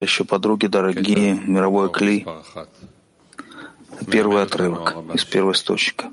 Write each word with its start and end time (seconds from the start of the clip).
Еще 0.00 0.24
подруги, 0.24 0.66
дорогие, 0.66 1.34
мировой 1.34 1.92
кли, 1.92 2.26
первый 4.10 4.42
отрывок 4.42 4.96
из 5.12 5.26
первого 5.26 5.52
источника. 5.52 6.10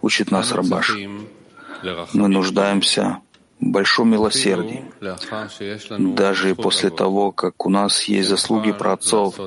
Учит 0.00 0.30
нас 0.30 0.52
Рабаш. 0.52 0.96
Мы 2.14 2.28
нуждаемся 2.28 3.18
в 3.60 3.66
большом 3.66 4.10
милосердии, 4.10 4.84
даже 6.14 6.54
после 6.54 6.88
того, 6.88 7.30
как 7.30 7.66
у 7.66 7.68
нас 7.68 8.04
есть 8.04 8.30
заслуги 8.30 8.72
про 8.72 8.94
отцов, 8.94 9.38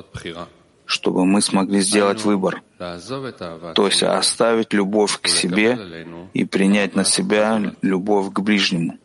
чтобы 0.86 1.24
мы 1.24 1.42
смогли 1.42 1.80
сделать 1.80 2.24
выбор, 2.24 2.62
то 2.78 3.86
есть 3.86 4.04
оставить 4.04 4.72
любовь 4.72 5.20
к 5.20 5.26
себе 5.26 6.06
и 6.32 6.44
принять 6.44 6.94
на 6.94 7.04
себя 7.04 7.74
любовь 7.82 8.32
к 8.32 8.38
ближнему 8.38 8.98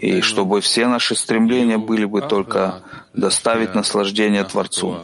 и 0.00 0.20
чтобы 0.20 0.60
все 0.60 0.86
наши 0.86 1.14
стремления 1.14 1.78
были 1.78 2.04
бы 2.04 2.20
только 2.20 2.82
доставить 3.14 3.74
наслаждение 3.74 4.44
Творцу. 4.44 4.98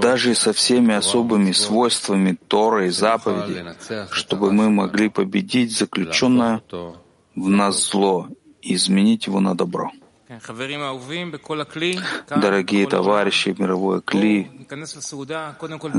Даже 0.00 0.34
со 0.34 0.52
всеми 0.52 0.94
особыми 0.94 1.52
свойствами 1.52 2.38
Торы 2.48 2.86
и 2.86 2.90
заповедей, 2.90 3.64
чтобы 4.10 4.52
мы 4.52 4.70
могли 4.70 5.08
победить 5.08 5.76
заключенное 5.76 6.62
в 7.34 7.48
нас 7.48 7.90
зло 7.90 8.28
и 8.62 8.74
изменить 8.74 9.26
его 9.26 9.40
на 9.40 9.54
добро. 9.54 9.90
Дорогие 12.28 12.86
товарищи, 12.86 13.54
мировое 13.58 14.00
кли, 14.00 14.50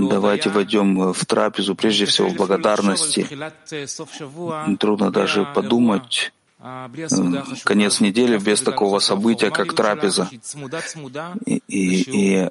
давайте 0.09 0.49
войдем 0.49 1.13
в 1.13 1.25
трапезу, 1.25 1.75
прежде 1.75 2.05
всего 2.05 2.29
в 2.29 2.35
благодарности. 2.35 3.27
Трудно 4.79 5.11
даже 5.11 5.45
подумать, 5.55 6.31
конец 7.63 7.99
недели 7.99 8.37
без 8.37 8.61
такого 8.61 8.99
события, 8.99 9.49
как 9.49 9.73
трапеза, 9.73 10.29
и, 11.45 11.61
и, 11.67 12.43
и 12.45 12.49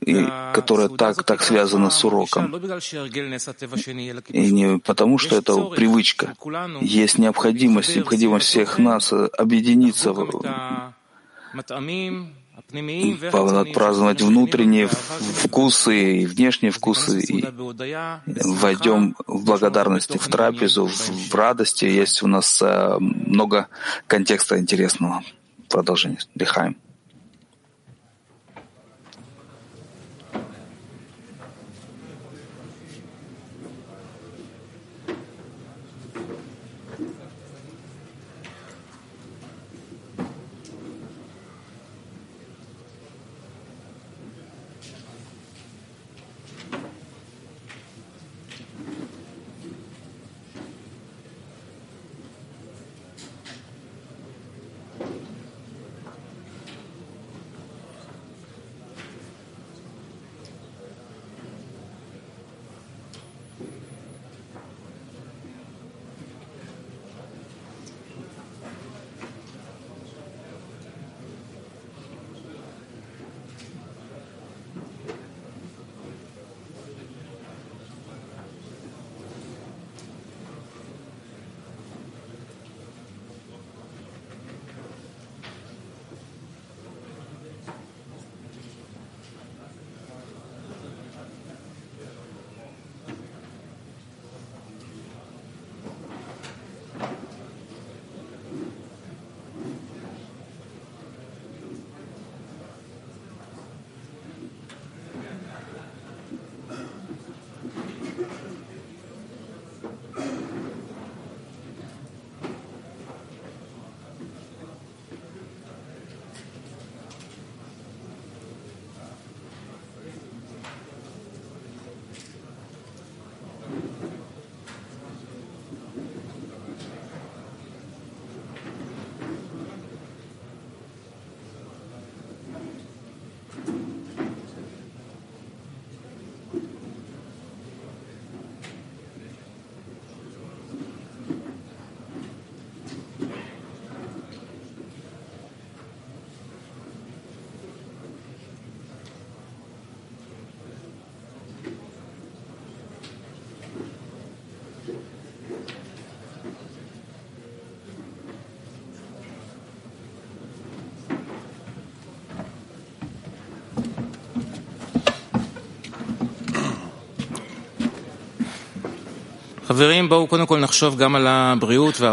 и, 0.00 0.24
которая 0.52 0.88
так, 0.88 1.22
так 1.24 1.42
связана 1.42 1.90
с 1.90 2.04
уроком. 2.04 2.54
И 4.28 4.50
не 4.50 4.78
потому, 4.78 5.18
что 5.18 5.36
это 5.36 5.56
привычка. 5.64 6.34
Есть 6.80 7.18
необходимость, 7.18 7.96
необходимость 7.96 8.46
всех 8.46 8.78
нас 8.78 9.12
объединиться, 9.12 10.14
праздновать 13.72 14.22
внутренние 14.22 14.88
вкусы 14.88 16.22
и 16.22 16.26
внешние 16.26 16.72
вкусы, 16.72 17.20
и 17.20 17.44
войдем 18.26 19.16
в 19.26 19.44
благодарности, 19.44 20.18
в 20.18 20.26
трапезу, 20.28 20.86
в 20.86 21.34
радости. 21.34 21.84
Есть 21.84 22.22
у 22.22 22.26
нас 22.26 22.60
э, 22.62 22.96
много 22.98 23.68
контекста 24.06 24.58
интересного. 24.58 25.22
Продолжение. 25.68 26.18
Дыхаем. 26.34 26.76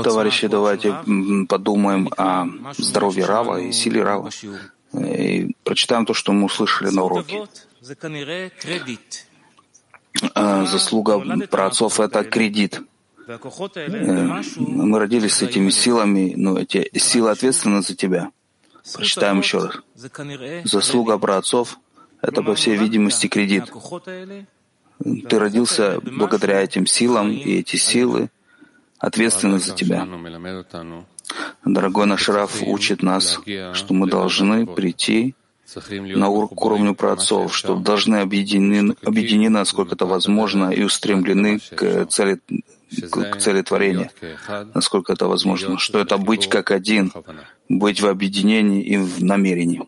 Товарищи, 0.03 0.47
давайте 0.47 0.95
подумаем 1.47 2.09
о 2.17 2.45
здоровье 2.77 3.25
Рава 3.25 3.59
и 3.61 3.71
силе 3.71 4.03
Рава. 4.03 4.29
И 4.93 5.55
прочитаем 5.63 6.05
то, 6.05 6.13
что 6.13 6.31
мы 6.33 6.45
услышали 6.45 6.89
на 6.89 7.03
уроке. 7.03 7.47
А, 10.35 10.65
заслуга 10.65 11.19
праотцов— 11.47 11.99
это 12.01 12.23
кредит. 12.23 12.81
Э, 13.27 13.37
мы 14.57 14.99
родились 14.99 15.33
с 15.33 15.41
этими 15.41 15.69
силами, 15.69 16.33
но 16.35 16.57
эти 16.57 16.89
силы 16.97 17.29
ответственны 17.31 17.81
за 17.81 17.95
тебя. 17.95 18.31
Прочитаем 18.93 19.39
еще 19.39 19.59
раз. 19.59 19.75
Заслуга 20.65 21.17
праотцов— 21.17 21.77
это, 22.21 22.43
по 22.43 22.55
всей 22.55 22.75
видимости, 22.75 23.27
кредит. 23.27 23.71
Ты 25.03 25.39
родился 25.39 25.99
благодаря 26.01 26.61
этим 26.61 26.85
силам, 26.85 27.31
и 27.31 27.59
эти 27.59 27.75
силы 27.75 28.29
ответственны 28.99 29.59
за 29.59 29.73
тебя. 29.73 30.07
Дорогой 31.65 32.05
наш 32.05 32.29
Раф 32.29 32.61
учит 32.61 33.03
нас, 33.03 33.39
что 33.73 33.93
мы 33.93 34.07
должны 34.07 34.65
прийти 34.65 35.35
на 35.89 36.27
к 36.47 36.65
уровню 36.65 36.95
праотцов, 36.95 37.55
что 37.55 37.75
должны 37.75 38.17
объединены, 38.17 38.95
объединены, 39.03 39.59
насколько 39.59 39.95
это 39.95 40.05
возможно, 40.05 40.71
и 40.71 40.83
устремлены 40.83 41.59
к 41.59 42.05
цели, 42.07 42.41
к 43.09 43.37
цели 43.37 43.61
творения, 43.61 44.11
насколько 44.73 45.13
это 45.13 45.27
возможно. 45.27 45.77
Что 45.77 45.99
это 45.99 46.17
быть 46.17 46.49
как 46.49 46.71
один, 46.71 47.13
быть 47.69 48.01
в 48.01 48.07
объединении 48.07 48.83
и 48.83 48.97
в 48.97 49.23
намерении. 49.23 49.87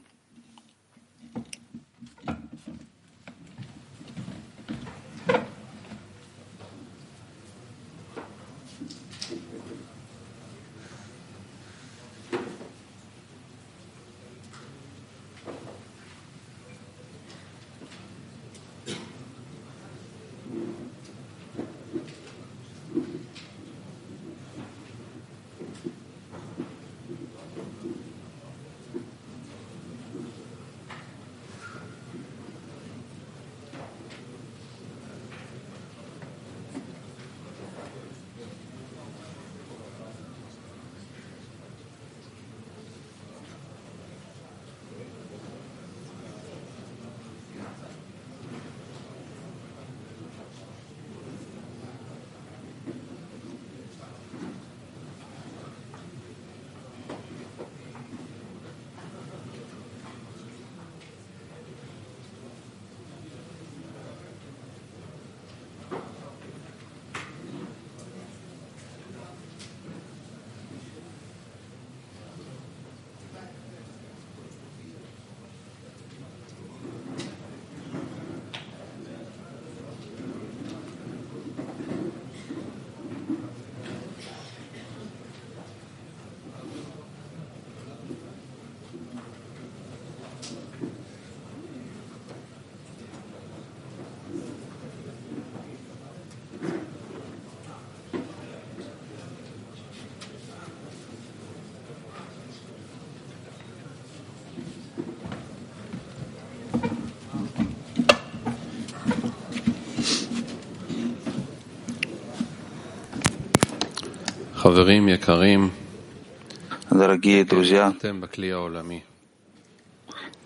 Дорогие 116.89 117.45
друзья, 117.45 117.93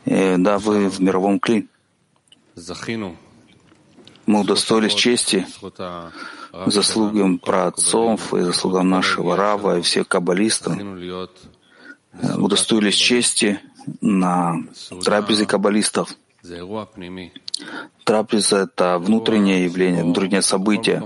э, 0.03 0.37
да, 0.37 0.59
вы 0.59 0.89
в 0.89 0.99
мировом 0.99 1.39
кли. 1.39 1.69
Мы 4.25 4.41
удостоились 4.41 4.95
чести 4.95 5.47
заслугам 6.65 7.39
праотцов 7.39 8.33
и 8.33 8.41
заслугам 8.41 8.89
нашего 8.89 9.37
Рава 9.37 9.79
и 9.79 9.81
всех 9.81 10.09
каббалистов. 10.09 10.77
Э, 10.77 12.35
удостоились 12.35 12.95
чести 12.95 13.61
на 14.01 14.57
трапезе 15.05 15.45
каббалистов. 15.45 16.13
Трапеза— 18.03 18.57
это 18.63 18.99
внутреннее 18.99 19.65
явление, 19.65 20.03
внутреннее 20.03 20.41
событие, 20.41 21.01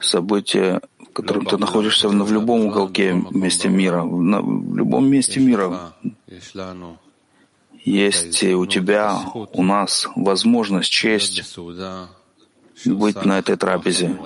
событие, 0.00 0.80
в 0.98 1.12
котором 1.12 1.44
ты 1.44 1.56
находишься 1.56 2.08
в 2.08 2.32
любом 2.32 2.66
уголке 2.66 3.12
месте 3.30 3.68
мира, 3.68 4.02
в 4.02 4.76
любом 4.76 5.10
месте 5.10 5.40
мира. 5.40 5.92
Есть 7.84 8.44
у 8.44 8.66
тебя, 8.66 9.20
у 9.34 9.62
нас 9.62 10.08
возможность, 10.14 10.90
честь 10.90 11.58
быть 12.86 13.24
на 13.24 13.38
этой 13.38 13.56
трапезе, 13.56 14.16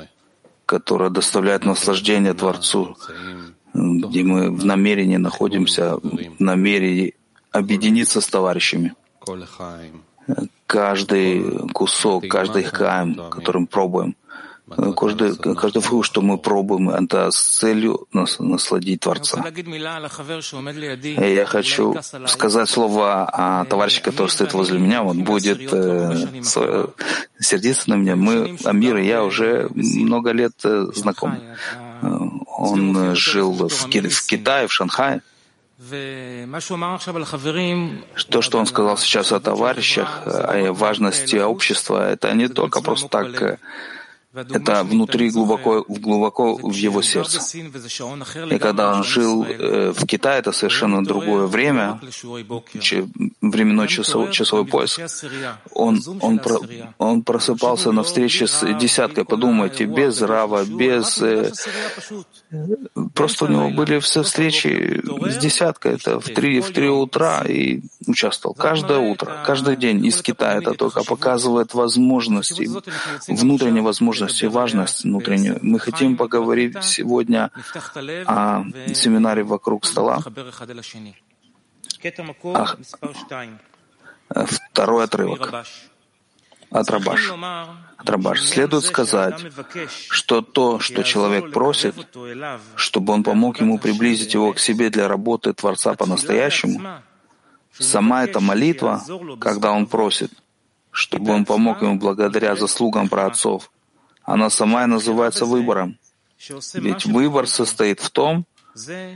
которая 0.67 1.11
доставляет 1.11 1.65
наслаждение 1.65 2.35
Творцу, 2.35 2.97
где 3.73 4.23
мы 4.23 4.51
в 4.51 4.65
намерении 4.65 5.17
находимся, 5.17 5.97
в 5.97 6.41
намерении 6.41 7.15
объединиться 7.51 8.21
с 8.21 8.27
товарищами 8.27 8.95
каждый 10.67 11.69
кусок, 11.73 12.29
каждый 12.29 12.65
хайм, 12.65 13.31
которым 13.31 13.67
пробуем, 13.67 14.17
каждый, 14.97 15.37
каждый 15.37 15.82
фрукт, 15.82 16.06
что 16.06 16.23
мы 16.23 16.38
пробуем, 16.38 16.91
это 16.91 17.31
с 17.31 17.59
целью 17.59 18.06
нас, 18.12 18.38
насладить 18.38 19.00
Творца. 19.00 19.44
И 21.03 21.35
я 21.35 21.47
хочу 21.47 21.97
сказать 22.26 22.69
слово 22.69 23.25
о 23.25 23.65
товарище, 23.67 24.00
который 24.03 24.29
стоит 24.29 24.55
возле 24.55 24.79
меня, 24.79 25.03
он 25.03 25.25
будет 25.25 25.61
э, 25.73 26.29
сердиться 27.38 27.91
на 27.91 27.94
меня. 27.94 28.17
Мы, 28.17 28.56
Амир 28.65 28.97
и 28.97 29.06
я 29.06 29.23
уже 29.25 29.69
много 29.75 30.32
лет 30.32 30.55
э, 30.65 30.87
знакомы. 30.94 31.41
Он 32.47 33.15
жил 33.15 33.53
в, 33.53 33.69
в 33.69 34.27
Китае, 34.27 34.67
в 34.67 34.73
Шанхае. 34.73 35.23
То, 38.31 38.43
что 38.43 38.59
он 38.59 38.67
сказал 38.67 38.97
сейчас 38.97 39.32
о 39.32 39.41
товарищах, 39.41 40.23
о 40.26 40.73
важности 40.73 41.37
общества, 41.37 42.11
это 42.12 42.32
не 42.32 42.49
только 42.49 42.81
просто 42.81 43.09
так 43.09 43.59
это 44.35 44.83
внутри 44.83 45.31
глубоко, 45.31 45.85
глубоко 45.89 46.57
в 46.57 46.75
его 46.75 47.03
сердце. 47.03 47.59
И 48.51 48.59
когда 48.59 48.93
он 48.97 49.05
жил 49.05 49.45
э, 49.45 49.93
в 49.93 50.07
Китае, 50.07 50.41
это 50.41 50.51
совершенно 50.53 51.05
другое 51.05 51.47
время, 51.47 52.01
временной 53.41 53.89
часовой, 53.89 54.33
часовой 54.33 54.67
пояс. 54.67 54.99
Он, 55.73 56.01
он, 56.21 56.39
про, 56.39 56.59
он 56.99 57.23
просыпался 57.23 57.93
на 57.93 58.03
встрече 58.03 58.47
с 58.47 58.65
десяткой, 58.79 59.25
подумайте, 59.25 59.85
без 59.85 60.21
Рава, 60.21 60.65
без... 60.65 61.19
Э, 61.23 61.53
просто 63.15 63.45
у 63.45 63.49
него 63.49 63.71
были 63.71 64.01
все 64.01 64.23
встречи 64.23 65.01
с 65.31 65.37
десяткой, 65.37 65.95
это 65.95 66.19
в 66.19 66.25
три, 66.25 66.61
в 66.61 66.73
три 66.73 66.89
утра, 66.89 67.44
и 67.44 67.82
участвовал 68.06 68.55
каждое 68.55 68.99
утро, 68.99 69.44
каждый 69.47 69.77
день 69.77 70.05
из 70.05 70.20
Китая. 70.23 70.58
Это 70.58 70.75
только 70.75 71.05
показывает 71.05 71.75
возможности, 71.75 72.69
внутренние 73.29 73.82
возможности 73.82 74.24
важность 74.25 74.43
и 74.43 74.47
важность 74.47 75.05
внутреннюю. 75.05 75.59
Мы 75.63 75.79
хотим 75.79 76.17
поговорить 76.17 76.83
сегодня 76.83 77.51
о 78.27 78.65
семинаре 78.95 79.43
вокруг 79.43 79.85
стола. 79.85 80.21
Ах, 82.55 82.79
второй 84.47 85.05
отрывок 85.05 85.67
от 86.71 86.91
Рабаш. 86.91 87.33
От 87.99 88.11
Рабаш. 88.11 88.43
Следует 88.43 88.85
сказать, 88.85 89.41
что 90.09 90.43
то, 90.43 90.81
что 90.81 91.03
человек 91.03 91.53
просит, 91.53 91.95
чтобы 92.75 93.13
он 93.13 93.23
помог 93.23 93.61
ему 93.61 93.79
приблизить 93.79 94.35
его 94.35 94.53
к 94.53 94.59
себе 94.59 94.91
для 94.91 95.09
работы 95.09 95.53
Творца 95.53 95.95
по-настоящему, 95.95 96.81
сама 97.79 98.25
эта 98.25 98.41
молитва, 98.41 99.03
когда 99.41 99.73
он 99.73 99.87
просит, 99.87 100.33
чтобы 100.91 101.33
он 101.33 101.45
помог 101.45 101.83
ему 101.83 101.99
благодаря 101.99 102.57
заслугам 102.57 103.09
праотцов, 103.09 103.71
она 104.25 104.51
сама 104.51 104.85
и 104.85 104.87
называется 104.87 105.45
выбором. 105.45 105.99
Ведь 106.75 107.07
выбор 107.07 107.47
состоит 107.47 108.01
в 108.01 108.11
том, 108.11 108.45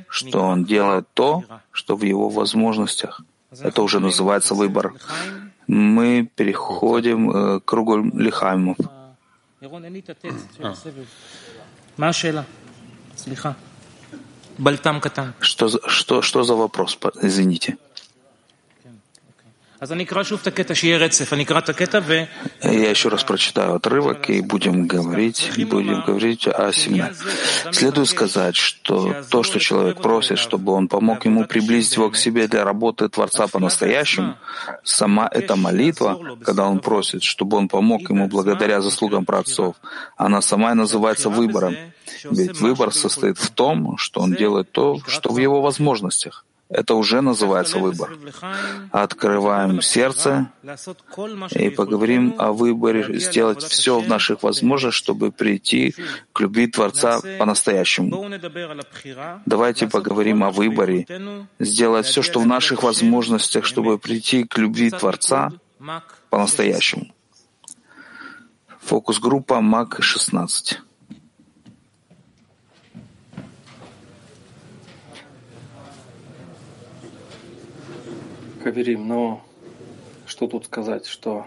что 0.09 0.41
он 0.41 0.65
делает 0.65 1.07
то, 1.15 1.45
что 1.73 1.97
в 1.97 2.03
его 2.03 2.29
возможностях. 2.29 3.23
Это 3.61 3.83
уже 3.83 3.99
называется 3.99 4.55
выбор. 4.55 4.95
Мы 5.67 6.29
переходим 6.35 7.31
э, 7.31 7.61
к 7.61 7.65
кругу 7.65 7.97
лихаймов. 7.99 8.77
Что, 15.41 15.69
что, 15.89 16.23
что 16.23 16.43
за 16.43 16.55
вопрос? 16.55 16.99
Извините. 17.23 17.77
Я 22.63 22.91
еще 22.91 23.11
раз 23.11 23.23
прочитаю 23.23 23.77
отрывок 23.77 24.29
и 24.29 24.41
будем 24.41 24.89
говорить, 24.89 25.53
будем 25.57 26.03
говорить 26.03 26.49
о 26.49 26.73
семье. 26.73 27.15
Следует 27.71 28.09
сказать, 28.09 28.57
что 28.57 29.23
то, 29.31 29.45
что 29.45 29.61
человек 29.61 30.03
просит, 30.03 30.39
чтобы 30.39 30.73
он 30.73 30.89
помог 30.89 31.27
ему 31.27 31.45
приблизить 31.45 31.95
его 31.95 32.11
к 32.11 32.17
себе 32.17 32.49
для 32.49 32.65
работы 32.65 33.09
Творца 33.09 33.47
по-настоящему, 33.47 34.35
сама 34.83 35.29
эта 35.31 35.55
молитва, 35.55 36.19
когда 36.45 36.67
он 36.67 36.81
просит, 36.81 37.23
чтобы 37.23 37.57
он 37.57 37.69
помог 37.69 38.11
ему 38.11 38.27
благодаря 38.27 38.81
заслугам 38.81 39.25
праотцов, 39.25 39.77
она 40.17 40.43
сама 40.43 40.73
и 40.73 40.75
называется 40.75 41.31
выбором. 41.31 41.77
Ведь 42.25 42.61
выбор 42.61 42.93
состоит 42.93 43.39
в 43.39 43.51
том, 43.51 43.97
что 43.97 44.23
он 44.23 44.35
делает 44.35 44.73
то, 44.73 44.99
что 45.07 45.31
в 45.31 45.39
его 45.39 45.63
возможностях. 45.63 46.45
Это 46.69 46.95
уже 46.95 47.23
называется 47.23 47.79
выбор. 47.79 48.11
Открываем 48.93 49.81
сердце 49.81 50.51
и 51.53 51.71
поговорим 51.71 52.35
о 52.39 52.53
выборе 52.53 53.19
сделать 53.19 53.63
все 53.63 54.01
в 54.01 54.09
наших 54.09 54.43
возможностях, 54.43 54.93
чтобы 54.93 55.33
прийти 55.33 55.95
к 56.33 56.41
любви 56.41 56.67
Творца 56.67 57.21
по-настоящему. 57.39 58.31
Давайте 59.47 59.87
поговорим 59.87 60.45
о 60.45 60.51
выборе, 60.51 61.07
сделать 61.59 62.07
все, 62.07 62.23
что 62.23 62.41
в 62.41 62.47
наших 62.47 62.83
возможностях, 62.83 63.65
чтобы 63.65 63.99
прийти 63.99 64.45
к 64.45 64.59
любви 64.59 64.91
Творца 64.91 65.53
по-настоящему. 66.29 67.07
Фокус-группа 68.83 69.61
МАК-16. 69.61 70.88
Хаверим, 78.63 79.07
но 79.07 79.43
что 80.27 80.47
тут 80.47 80.67
сказать, 80.67 81.07
что 81.07 81.47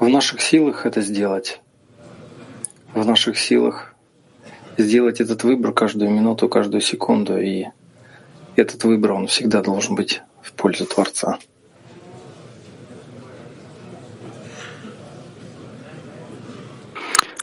в 0.00 0.08
наших 0.08 0.40
силах 0.40 0.86
это 0.86 1.02
сделать, 1.02 1.60
в 2.94 3.04
наших 3.06 3.38
силах 3.38 3.94
сделать 4.78 5.20
этот 5.20 5.44
выбор 5.44 5.72
каждую 5.72 6.10
минуту, 6.10 6.48
каждую 6.48 6.80
секунду, 6.80 7.38
и 7.38 7.66
этот 8.56 8.84
выбор, 8.84 9.12
он 9.12 9.26
всегда 9.26 9.62
должен 9.62 9.94
быть 9.94 10.22
в 10.42 10.52
пользу 10.52 10.86
Творца. 10.86 11.38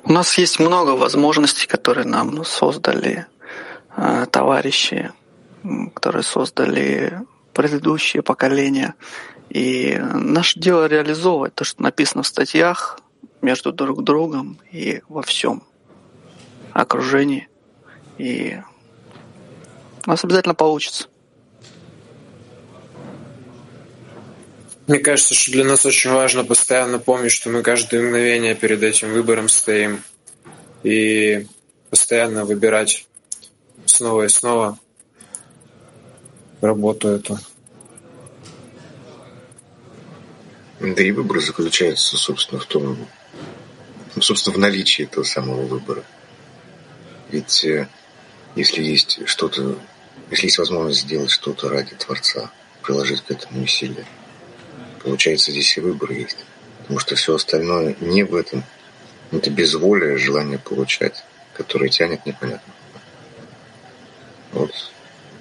У 0.03 0.11
нас 0.11 0.37
есть 0.37 0.59
много 0.59 0.91
возможностей, 0.91 1.67
которые 1.67 2.05
нам 2.05 2.43
создали 2.43 3.25
э, 3.95 4.25
товарищи, 4.29 5.11
которые 5.93 6.23
создали 6.23 7.21
предыдущие 7.53 8.23
поколения. 8.23 8.95
И 9.49 9.97
наше 9.97 10.59
дело 10.59 10.87
реализовывать 10.87 11.55
то, 11.55 11.63
что 11.63 11.83
написано 11.83 12.23
в 12.23 12.27
статьях 12.27 12.99
между 13.41 13.71
друг 13.71 14.03
другом 14.03 14.59
и 14.71 15.01
во 15.07 15.21
всем 15.21 15.63
окружении. 16.71 17.47
И 18.17 18.57
у 20.05 20.09
нас 20.09 20.23
обязательно 20.23 20.55
получится. 20.55 21.07
Мне 24.87 24.99
кажется, 24.99 25.33
что 25.33 25.51
для 25.51 25.63
нас 25.63 25.85
очень 25.85 26.11
важно 26.11 26.43
постоянно 26.43 26.99
помнить, 26.99 27.31
что 27.31 27.49
мы 27.49 27.61
каждое 27.61 28.01
мгновение 28.01 28.53
перед 28.53 28.83
этим 28.83 29.13
выбором 29.13 29.47
стоим 29.47 30.03
и 30.83 31.47
постоянно 31.89 32.43
выбирать 32.43 33.07
снова 33.85 34.23
и 34.23 34.29
снова 34.29 34.77
работу 36.67 37.09
эту. 37.09 37.39
Да 40.79 41.01
и 41.01 41.11
выбор 41.11 41.39
заключается, 41.39 42.17
собственно, 42.17 42.59
в 42.59 42.65
том, 42.65 42.97
собственно, 44.19 44.55
в 44.55 44.59
наличии 44.59 45.03
этого 45.03 45.23
самого 45.23 45.61
выбора. 45.65 46.03
Ведь 47.29 47.63
э, 47.63 47.87
Если 48.55 48.83
есть 48.83 49.27
что-то, 49.27 49.79
если 50.29 50.45
есть 50.45 50.59
возможность 50.59 51.01
сделать 51.01 51.31
что-то 51.31 51.69
ради 51.69 51.95
Творца, 51.95 52.51
приложить 52.83 53.21
к 53.21 53.31
этому 53.31 53.63
усилия, 53.63 54.05
получается, 55.03 55.51
здесь 55.51 55.75
и 55.77 55.81
выбор 55.81 56.11
есть. 56.11 56.37
Потому 56.79 56.99
что 56.99 57.15
все 57.15 57.33
остальное 57.33 57.95
не 58.01 58.23
в 58.23 58.35
этом. 58.35 58.63
Это 59.31 59.49
безволие, 59.49 60.17
желание 60.17 60.59
получать, 60.59 61.23
которое 61.53 61.89
тянет 61.89 62.25
непонятно. 62.25 62.73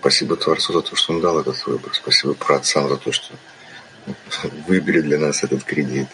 Спасибо 0.02 0.34
Творцу 0.34 0.72
за 0.72 0.82
то, 0.82 0.96
что 0.96 1.12
он 1.12 1.20
дал 1.20 1.38
этот 1.38 1.64
выбор. 1.64 1.94
Спасибо 1.94 2.34
праотцам 2.34 2.88
за 2.88 2.96
то, 2.96 3.12
что 3.12 3.36
выбили 4.66 5.00
для 5.00 5.16
нас 5.16 5.44
этот 5.44 5.62
кредит. 5.62 6.08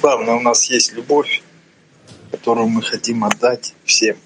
Главное, 0.00 0.36
у 0.36 0.40
нас 0.40 0.70
есть 0.70 0.94
любовь, 0.94 1.42
которую 2.30 2.68
мы 2.68 2.80
хотим 2.80 3.24
отдать 3.24 3.74
всем. 3.84 4.16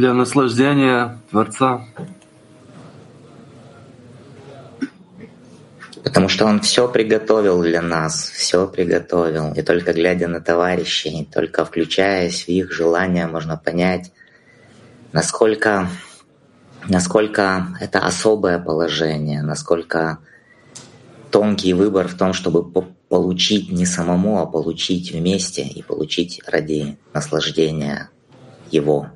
Для 0.00 0.14
наслаждения 0.14 1.18
Творца. 1.30 1.84
Потому 6.02 6.28
что 6.28 6.46
Он 6.46 6.60
все 6.60 6.88
приготовил 6.88 7.60
для 7.62 7.82
нас, 7.82 8.30
все 8.30 8.66
приготовил. 8.66 9.52
И 9.52 9.60
только 9.62 9.92
глядя 9.92 10.26
на 10.26 10.40
товарищей, 10.40 11.28
только 11.30 11.66
включаясь 11.66 12.44
в 12.44 12.48
их 12.48 12.72
желания, 12.72 13.26
можно 13.26 13.58
понять, 13.58 14.10
насколько, 15.12 15.88
насколько 16.88 17.66
это 17.78 17.98
особое 17.98 18.58
положение, 18.58 19.42
насколько 19.42 20.18
тонкий 21.30 21.74
выбор 21.74 22.08
в 22.08 22.16
том, 22.16 22.32
чтобы 22.32 22.64
получить 23.10 23.70
не 23.70 23.84
самому, 23.84 24.40
а 24.40 24.46
получить 24.46 25.12
вместе 25.12 25.62
и 25.62 25.82
получить 25.82 26.40
ради 26.46 26.96
наслаждения 27.12 28.08
Его. 28.70 29.10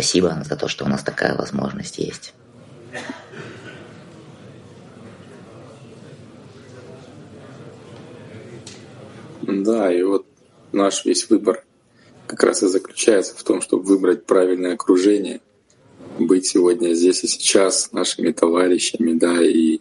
Спасибо 0.00 0.42
за 0.48 0.56
то, 0.56 0.66
что 0.66 0.86
у 0.86 0.88
нас 0.88 1.02
такая 1.02 1.36
возможность 1.36 1.98
есть. 1.98 2.32
Да, 9.42 9.92
и 9.92 10.02
вот 10.02 10.24
наш 10.72 11.04
весь 11.04 11.28
выбор 11.28 11.66
как 12.26 12.42
раз 12.44 12.62
и 12.62 12.68
заключается 12.68 13.36
в 13.36 13.42
том, 13.42 13.60
чтобы 13.60 13.82
выбрать 13.82 14.24
правильное 14.24 14.72
окружение, 14.72 15.42
быть 16.18 16.46
сегодня 16.46 16.94
здесь 16.94 17.22
и 17.24 17.26
сейчас 17.26 17.92
нашими 17.92 18.32
товарищами, 18.32 19.12
да, 19.12 19.42
и 19.42 19.80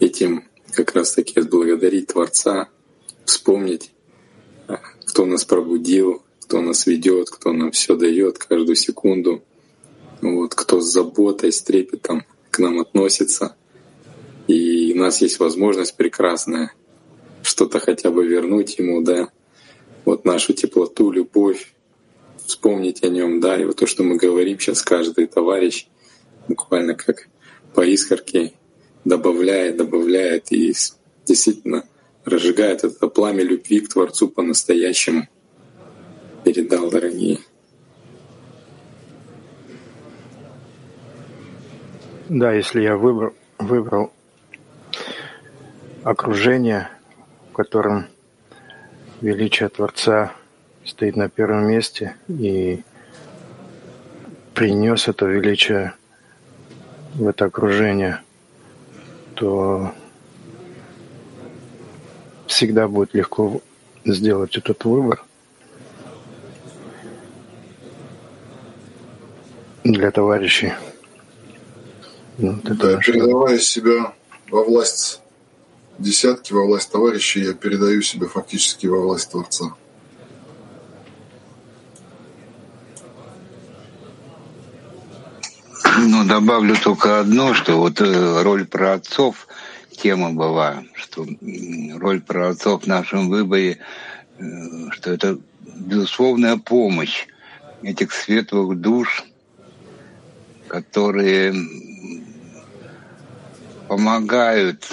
этим 0.00 0.48
как 0.72 0.96
раз 0.96 1.12
таки 1.12 1.38
отблагодарить 1.38 2.08
Творца, 2.08 2.70
вспомнить, 3.24 3.92
кто 5.06 5.24
нас 5.24 5.44
пробудил, 5.44 6.24
кто 6.44 6.60
нас 6.60 6.86
ведет, 6.86 7.30
кто 7.30 7.52
нам 7.52 7.70
все 7.70 7.96
дает 7.96 8.36
каждую 8.36 8.76
секунду, 8.76 9.42
вот, 10.20 10.54
кто 10.54 10.80
с 10.80 10.92
заботой, 10.92 11.52
с 11.52 11.62
трепетом 11.62 12.24
к 12.50 12.58
нам 12.58 12.80
относится. 12.80 13.56
И 14.46 14.92
у 14.94 14.98
нас 14.98 15.22
есть 15.22 15.38
возможность 15.40 15.96
прекрасная 15.96 16.72
что-то 17.42 17.80
хотя 17.80 18.10
бы 18.10 18.26
вернуть 18.26 18.78
ему, 18.78 19.02
да, 19.02 19.30
вот 20.04 20.26
нашу 20.26 20.52
теплоту, 20.52 21.10
любовь, 21.10 21.74
вспомнить 22.46 23.02
о 23.02 23.08
нем, 23.08 23.40
да, 23.40 23.56
и 23.56 23.64
вот 23.64 23.76
то, 23.76 23.86
что 23.86 24.02
мы 24.02 24.16
говорим 24.16 24.60
сейчас, 24.60 24.82
каждый 24.82 25.26
товарищ 25.26 25.86
буквально 26.46 26.94
как 26.94 27.28
по 27.74 27.80
искорке 27.86 28.52
добавляет, 29.04 29.78
добавляет 29.78 30.52
и 30.52 30.74
действительно 31.26 31.88
разжигает 32.24 32.84
это 32.84 33.08
пламя 33.08 33.42
любви 33.42 33.80
к 33.80 33.88
Творцу 33.88 34.28
по-настоящему 34.28 35.26
передал, 36.44 36.90
дорогие. 36.90 37.38
Да, 42.28 42.52
если 42.52 42.82
я 42.82 42.96
выбрал, 42.96 43.34
выбрал 43.58 44.12
окружение, 46.02 46.88
в 47.50 47.54
котором 47.54 48.06
величие 49.20 49.68
Творца 49.68 50.32
стоит 50.84 51.16
на 51.16 51.28
первом 51.28 51.66
месте 51.66 52.16
и 52.28 52.82
принес 54.54 55.08
это 55.08 55.26
величие 55.26 55.94
в 57.14 57.26
это 57.26 57.46
окружение, 57.46 58.20
то 59.34 59.92
всегда 62.46 62.88
будет 62.88 63.14
легко 63.14 63.60
сделать 64.04 64.56
этот 64.56 64.84
выбор– 64.84 65.24
для 69.94 70.10
товарищей. 70.10 70.72
Вот 72.38 72.62
да, 72.64 72.96
передавая 72.96 73.58
себя 73.58 74.12
во 74.50 74.64
власть 74.64 75.20
десятки, 75.98 76.52
во 76.52 76.64
власть 76.64 76.90
товарищей, 76.90 77.42
я 77.42 77.54
передаю 77.54 78.02
себя 78.02 78.26
фактически 78.26 78.86
во 78.86 79.00
власть 79.00 79.30
Творца. 79.30 79.74
Ну, 85.96 86.24
добавлю 86.24 86.74
только 86.82 87.20
одно, 87.20 87.54
что 87.54 87.78
вот 87.78 88.00
э, 88.00 88.42
роль 88.42 88.66
праотцов, 88.66 89.46
тема 89.90 90.32
была, 90.32 90.82
что 90.94 91.24
роль 91.94 92.20
праотцов 92.20 92.82
в 92.82 92.86
нашем 92.88 93.28
выборе, 93.28 93.78
э, 94.38 94.44
что 94.90 95.12
это 95.12 95.38
безусловная 95.62 96.56
помощь 96.56 97.26
этих 97.82 98.12
светлых 98.12 98.80
душ– 98.80 99.24
которые 100.74 101.54
помогают 103.86 104.84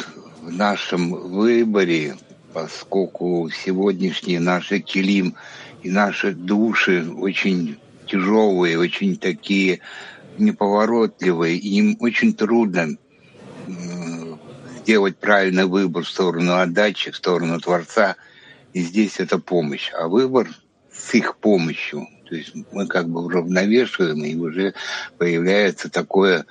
в 0.44 0.52
нашем 0.52 1.10
выборе, 1.10 2.18
поскольку 2.54 3.50
сегодняшние 3.50 4.40
наши 4.40 4.80
килим 4.80 5.34
и 5.82 5.90
наши 5.90 6.34
души 6.34 7.10
очень 7.10 7.80
тяжелые, 8.06 8.78
очень 8.78 9.18
такие 9.18 9.80
неповоротливые, 10.38 11.58
и 11.58 11.78
им 11.80 11.98
очень 12.00 12.36
трудно 12.36 12.96
сделать 14.82 15.18
правильный 15.18 15.66
выбор 15.66 16.04
в 16.04 16.10
сторону 16.10 16.58
отдачи, 16.58 17.10
в 17.10 17.16
сторону 17.16 17.60
Творца. 17.60 18.18
И 18.74 18.82
здесь 18.82 19.20
это 19.20 19.40
помощь. 19.40 19.90
А 19.98 20.08
выбор 20.08 20.48
с 20.94 21.16
их 21.16 21.38
помощью 21.38 22.08
то 22.32 22.38
есть 22.38 22.54
мы 22.72 22.88
как 22.88 23.10
бы 23.10 23.26
уравновешиваем, 23.26 24.24
и 24.24 24.36
уже 24.36 24.74
появляется 25.18 25.90
такое 25.90 26.46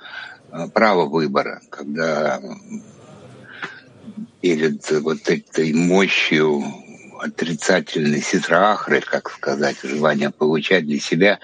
а, 0.51 0.67
право 0.67 1.07
выбора, 1.07 1.59
когда 1.71 2.39
перед 4.41 4.87
вот 5.01 5.27
этой 5.27 5.73
мощью 5.73 6.63
отрицательной 7.19 8.21
ситрахры, 8.21 9.01
как 9.01 9.31
сказать, 9.31 9.77
желание 9.81 10.29
получать 10.29 10.85
для 10.85 10.99
себя, 10.99 11.39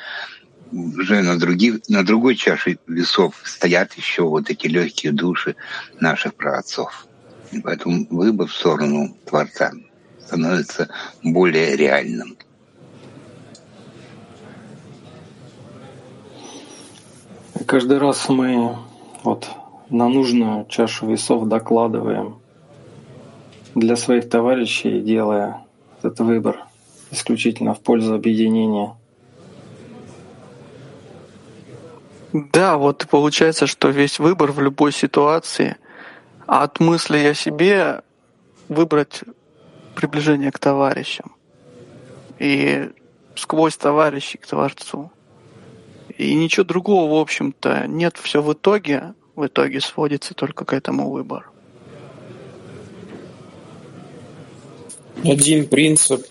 уже 0.71 1.23
на, 1.23 1.39
других, 1.39 1.89
на 1.89 2.05
другой 2.05 2.35
чаше 2.35 2.77
весов 2.85 3.41
стоят 3.43 3.93
еще 3.93 4.21
вот 4.21 4.51
эти 4.51 4.67
легкие 4.67 5.13
души 5.13 5.55
наших 5.99 6.35
праотцов. 6.35 7.07
И 7.51 7.59
поэтому 7.59 8.05
выбор 8.11 8.45
в 8.45 8.53
сторону 8.53 9.17
Творца 9.25 9.71
становится 10.19 10.89
более 11.23 11.75
реальным. 11.75 12.37
Каждый 17.65 17.97
раз 17.97 18.29
мы 18.29 18.75
вот 19.23 19.49
на 19.89 20.09
нужную 20.09 20.65
чашу 20.67 21.07
весов 21.07 21.47
докладываем 21.47 22.39
для 23.75 23.95
своих 23.95 24.29
товарищей, 24.29 25.01
делая 25.01 25.65
этот 25.99 26.19
выбор 26.19 26.65
исключительно 27.11 27.73
в 27.73 27.79
пользу 27.79 28.15
объединения. 28.15 28.95
Да, 32.33 32.77
вот 32.77 33.03
и 33.03 33.07
получается, 33.07 33.67
что 33.67 33.89
весь 33.89 34.19
выбор 34.19 34.51
в 34.51 34.59
любой 34.59 34.91
ситуации 34.91 35.77
от 36.45 36.79
мысли 36.79 37.17
о 37.19 37.33
себе 37.33 38.01
выбрать 38.67 39.23
приближение 39.95 40.51
к 40.51 40.59
товарищам 40.59 41.33
и 42.39 42.91
сквозь 43.35 43.77
товарищей 43.77 44.37
к 44.37 44.45
Творцу. 44.45 45.11
И 46.17 46.33
ничего 46.33 46.63
другого, 46.63 47.15
в 47.15 47.21
общем-то, 47.21 47.85
нет. 47.87 48.17
Все 48.17 48.41
в 48.41 48.51
итоге, 48.53 49.13
в 49.35 49.45
итоге 49.45 49.79
сводится 49.81 50.33
только 50.33 50.65
к 50.65 50.73
этому 50.73 51.11
выбору. 51.11 51.45
Один 55.23 55.67
принцип, 55.67 56.25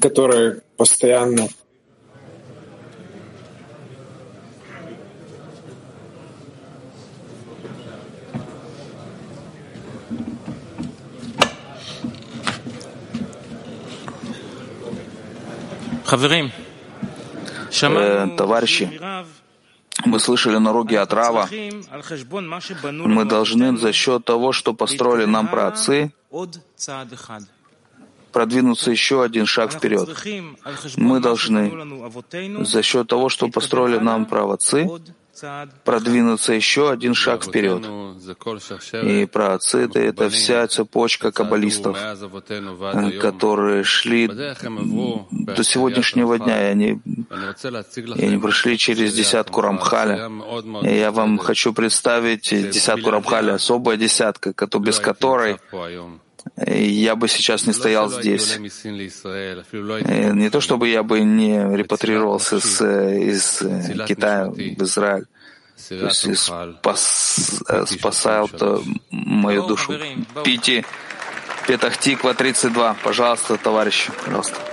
который 0.00 0.60
постоянно 0.76 1.48
חברים, 16.04 16.52
Э, 17.80 18.28
товарищи, 18.36 19.00
мы 20.04 20.18
слышали 20.20 20.58
на 20.58 20.72
руки 20.72 20.94
от 20.94 21.12
Рава, 21.12 21.48
мы 22.82 23.24
должны 23.24 23.76
за 23.76 23.92
счет 23.92 24.24
того, 24.24 24.52
что 24.52 24.74
построили 24.74 25.24
нам 25.24 25.48
праотцы, 25.48 26.12
продвинуться 28.32 28.90
еще 28.90 29.22
один 29.22 29.46
шаг 29.46 29.72
вперед. 29.72 30.08
Мы 30.96 31.20
должны 31.20 31.72
за 32.64 32.82
счет 32.82 33.08
того, 33.08 33.28
что 33.28 33.48
построили 33.48 33.98
нам 33.98 34.26
правоцы, 34.26 34.88
продвинуться 35.84 36.52
еще 36.52 36.90
один 36.90 37.14
шаг 37.14 37.44
вперед. 37.44 37.82
И 39.02 39.26
праотцы— 39.26 39.90
это 39.94 40.28
вся 40.28 40.66
цепочка 40.66 41.32
каббалистов, 41.32 41.98
которые 43.20 43.84
шли 43.84 44.28
до 44.28 45.64
сегодняшнего 45.64 46.38
дня, 46.38 46.68
и 46.68 46.72
они, 46.72 47.00
и 48.16 48.24
они 48.24 48.38
прошли 48.38 48.76
через 48.78 49.14
десятку 49.14 49.62
Рамхаля. 49.62 50.30
И 50.82 50.94
я 50.94 51.10
вам 51.10 51.38
хочу 51.38 51.72
представить 51.72 52.50
десятку 52.50 53.10
Рамхаля, 53.10 53.54
особая 53.54 53.96
десятка, 53.96 54.54
без 54.78 54.98
которой 55.00 55.58
я 56.56 57.16
бы 57.16 57.28
сейчас 57.28 57.66
не 57.66 57.72
стоял 57.72 58.10
здесь. 58.10 58.58
Не 58.58 60.50
то 60.50 60.60
чтобы 60.60 60.88
я 60.88 61.02
бы 61.02 61.20
не 61.20 61.76
репатрировался 61.76 62.60
с, 62.60 62.80
из 62.82 63.58
Китая 64.06 64.46
в 64.50 64.82
Израиль, 64.82 65.26
то 65.88 65.94
есть 65.94 66.38
спас, 66.38 67.62
спасал 67.86 68.46
-то 68.46 68.82
мою 69.10 69.66
душу. 69.66 69.94
Пити, 70.44 70.84
Петахтиква 71.66 72.34
32. 72.34 72.96
Пожалуйста, 73.02 73.56
товарищи, 73.56 74.10
пожалуйста. 74.24 74.71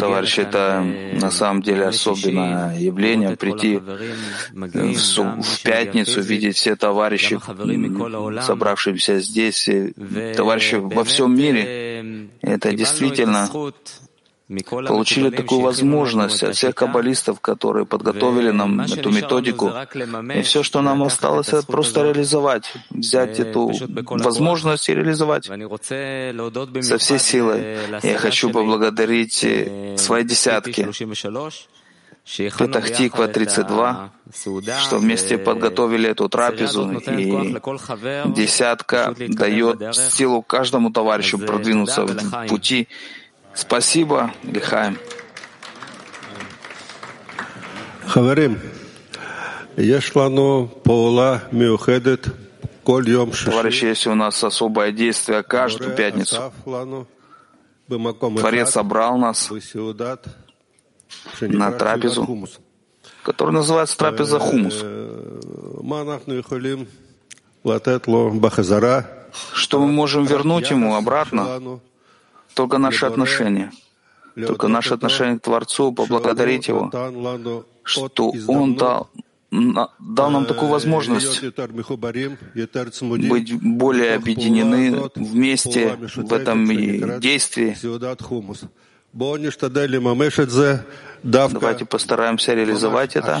Товарищи, 0.00 0.40
это 0.40 0.80
на 1.20 1.30
самом 1.30 1.62
деле 1.62 1.86
особенное 1.86 2.78
явление. 2.78 3.36
прийти 3.36 3.80
в, 4.52 5.42
в 5.42 5.62
пятницу, 5.62 6.20
видеть 6.20 6.56
все 6.56 6.76
товарищи, 6.76 7.38
собравшиеся 8.42 9.18
здесь, 9.18 9.68
товарищи 10.36 10.76
во 10.76 11.04
всем 11.04 11.34
мире. 11.36 12.28
Это 12.42 12.72
действительно 12.72 13.48
получили 14.88 15.30
такую 15.30 15.60
возможность 15.60 16.42
от 16.42 16.56
всех 16.56 16.74
каббалистов, 16.74 17.40
которые 17.40 17.86
подготовили 17.86 18.50
нам 18.50 18.80
эту 18.80 19.10
методику. 19.10 19.72
И 20.34 20.42
все, 20.42 20.62
что 20.62 20.82
нам 20.82 21.02
осталось, 21.02 21.48
это 21.48 21.66
просто 21.66 22.02
реализовать, 22.02 22.72
взять 22.90 23.38
эту 23.38 23.72
возможность 24.08 24.88
и 24.88 24.94
реализовать 24.94 25.44
со 26.80 26.98
всей 26.98 27.18
силой. 27.18 27.76
Я 28.02 28.18
хочу 28.18 28.50
поблагодарить 28.50 29.44
э, 29.44 29.96
свои 29.96 30.24
десятки. 30.24 30.88
Петахтиква 32.24 33.28
32, 33.28 34.12
что 34.82 34.98
вместе 34.98 35.38
подготовили 35.38 36.10
эту 36.10 36.28
трапезу, 36.28 36.90
и 36.90 37.56
десятка 38.26 39.14
дает 39.16 39.94
силу 39.94 40.42
каждому 40.42 40.90
товарищу 40.90 41.38
продвинуться 41.38 42.04
в 42.04 42.46
пути 42.46 42.88
Спасибо, 43.54 44.32
Лихаем. 44.42 44.98
Товарищи, 53.50 53.84
есть 53.84 54.06
у 54.06 54.14
нас 54.14 54.42
особое 54.42 54.90
действие 54.92 55.42
каждую 55.42 55.94
пятницу. 55.94 56.52
Творец 57.88 58.70
собрал 58.70 59.18
нас 59.18 59.50
на 61.40 61.72
трапезу, 61.72 62.48
которая 63.22 63.54
называется 63.54 63.96
трапеза 63.98 64.38
хумус. 64.38 64.82
Что 69.52 69.78
мы 69.80 69.86
можем 69.92 70.24
вернуть 70.24 70.70
ему 70.70 70.94
обратно? 70.96 71.80
Только 72.60 72.76
наши 72.76 73.06
отношения, 73.06 73.72
только 74.34 74.68
наше 74.68 74.92
отношение 74.92 75.38
к 75.38 75.42
Творцу, 75.42 75.92
поблагодарить 75.92 76.68
Его, 76.68 76.90
что 77.84 78.34
Он 78.48 78.74
дал, 78.76 79.08
дал 79.98 80.30
нам 80.30 80.44
такую 80.44 80.70
возможность 80.70 81.42
быть 83.34 83.54
более 83.62 84.14
объединены 84.14 85.10
вместе 85.14 85.96
в 86.16 86.32
этом 86.34 86.68
действии. 87.20 87.76
Давайте 91.22 91.84
постараемся 91.86 92.54
реализовать 92.54 93.16
это. 93.16 93.40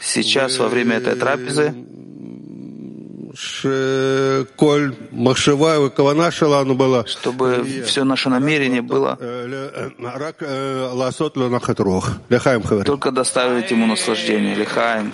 Сейчас, 0.00 0.58
во 0.58 0.68
время 0.68 0.96
этой 0.96 1.16
трапезы, 1.16 1.74
чтобы 7.08 7.64
все 7.86 8.04
наше 8.04 8.28
намерение 8.28 8.82
было 8.82 9.18
только 12.84 13.10
доставить 13.10 13.70
ему 13.70 13.86
наслаждение. 13.86 14.54
Лихаем. 14.54 15.12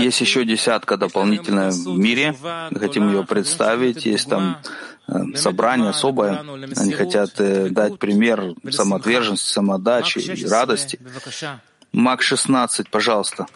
Есть 0.00 0.20
еще 0.20 0.44
десятка 0.44 0.96
дополнительная 0.96 1.70
в 1.70 1.98
мире. 1.98 2.34
Мы 2.70 2.80
хотим 2.80 3.08
ее 3.08 3.24
представить. 3.24 4.06
Есть 4.06 4.28
там 4.28 4.56
Э, 4.56 4.68
собрание 5.34 5.90
особое. 5.90 6.44
Они 6.76 6.92
хотят 6.92 7.30
э, 7.38 7.68
дать 7.68 7.98
пример 7.98 8.54
самоотверженности, 8.70 9.52
самодачи 9.52 10.18
и 10.18 10.46
радости. 10.46 10.98
Мак 11.92 12.22
16, 12.22 12.90
пожалуйста. 12.90 13.46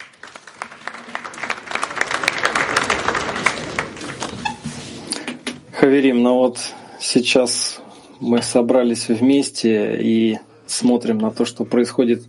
Хаверим, 5.72 6.22
ну 6.22 6.34
вот 6.34 6.58
сейчас 7.00 7.80
мы 8.20 8.42
собрались 8.42 9.08
вместе 9.08 9.98
и 10.00 10.38
смотрим 10.66 11.18
на 11.18 11.30
то, 11.30 11.44
что 11.44 11.64
происходит 11.64 12.22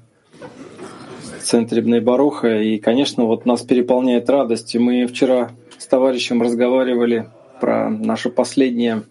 в 1.38 1.44
центре 1.44 1.82
Бнейбаруха. 1.82 2.62
И, 2.62 2.80
конечно, 2.80 3.26
вот 3.26 3.46
нас 3.46 3.62
переполняет 3.62 4.30
радость. 4.30 4.74
И 4.76 4.80
мы 4.80 5.06
вчера 5.06 5.52
с 5.78 5.86
товарищем 5.86 6.42
разговаривали 6.42 7.30
про 7.62 7.90
наше 7.90 8.30
последнее 8.30 9.04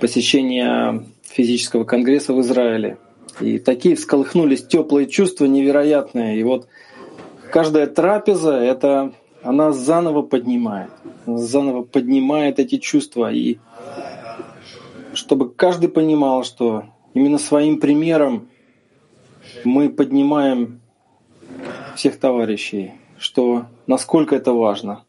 посещение 0.00 1.06
физического 1.22 1.84
конгресса 1.84 2.34
в 2.34 2.40
Израиле. 2.40 2.98
И 3.40 3.58
такие 3.58 3.94
всколыхнулись 3.94 4.66
теплые 4.66 5.06
чувства 5.06 5.46
невероятные. 5.46 6.38
И 6.38 6.42
вот 6.42 6.68
каждая 7.50 7.86
трапеза, 7.86 8.54
это 8.54 9.12
она 9.42 9.72
заново 9.72 10.22
поднимает, 10.22 10.90
заново 11.24 11.82
поднимает 11.82 12.58
эти 12.58 12.78
чувства. 12.78 13.32
И 13.32 13.58
чтобы 15.14 15.48
каждый 15.50 15.88
понимал, 15.88 16.44
что 16.44 16.84
именно 17.14 17.38
своим 17.38 17.78
примером 17.78 18.48
мы 19.64 19.88
поднимаем 19.88 20.80
всех 21.94 22.18
товарищей, 22.18 22.92
что 23.18 23.66
насколько 23.86 24.34
это 24.34 24.52
важно, 24.52 25.04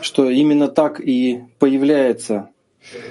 что 0.00 0.30
именно 0.30 0.68
так 0.68 1.00
и 1.00 1.42
появляется 1.58 2.50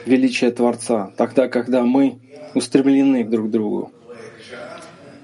величие 0.06 0.52
Творца, 0.52 1.12
тогда, 1.18 1.48
когда 1.48 1.84
мы 1.84 2.20
устремлены 2.56 3.24
друг 3.24 3.48
к 3.48 3.52
другу. 3.52 3.92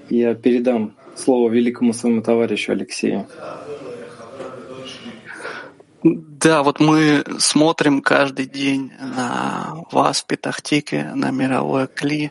Я 0.08 0.34
передам 0.34 0.94
слово 1.16 1.50
великому 1.50 1.92
своему 1.92 2.22
товарищу 2.22 2.72
Алексею. 2.72 3.26
Да, 6.04 6.62
вот 6.62 6.78
мы 6.78 7.24
смотрим 7.38 8.00
каждый 8.00 8.46
день 8.46 8.92
на 9.00 9.78
вас 9.90 10.20
в 10.20 10.26
Петахтике, 10.26 11.10
на 11.14 11.32
мировое 11.32 11.88
Кли, 11.88 12.30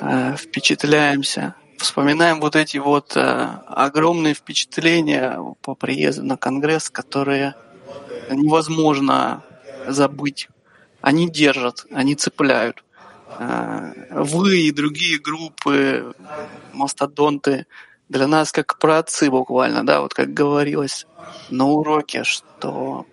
э, 0.00 0.36
впечатляемся 0.36 1.56
вспоминаем 1.78 2.40
вот 2.40 2.56
эти 2.56 2.78
вот 2.78 3.16
э, 3.16 3.48
огромные 3.66 4.34
впечатления 4.34 5.38
по 5.62 5.74
приезду 5.74 6.24
на 6.24 6.36
Конгресс, 6.36 6.90
которые 6.90 7.54
невозможно 8.30 9.42
забыть. 9.86 10.48
Они 11.00 11.30
держат, 11.30 11.86
они 11.90 12.14
цепляют. 12.14 12.82
Э, 13.38 13.92
вы 14.10 14.60
и 14.62 14.72
другие 14.72 15.18
группы, 15.18 16.14
мастодонты, 16.72 17.66
для 18.08 18.26
нас 18.26 18.52
как 18.52 18.78
праотцы 18.78 19.30
буквально, 19.30 19.84
да, 19.84 20.00
вот 20.00 20.14
как 20.14 20.32
говорилось 20.32 21.06
на 21.50 21.66
уроке, 21.66 22.22
что 22.24 23.06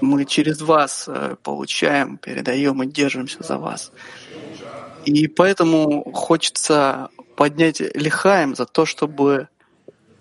мы 0.00 0.24
через 0.24 0.60
вас 0.60 1.06
э, 1.08 1.36
получаем, 1.42 2.18
передаем 2.18 2.82
и 2.82 2.86
держимся 2.86 3.42
за 3.42 3.56
вас. 3.56 3.92
И 5.04 5.28
поэтому 5.28 6.12
хочется 6.12 7.08
поднять 7.36 7.80
лихаем 7.80 8.54
за 8.54 8.66
то, 8.66 8.84
чтобы 8.84 9.48